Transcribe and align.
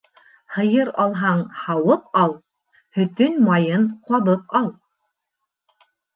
Һыйыр 0.53 0.87
алһаң, 1.03 1.43
һауып 1.63 2.07
ал, 2.21 2.33
Һөтөн-майын 3.01 3.87
ҡабып 4.09 4.59
ал. 4.63 4.73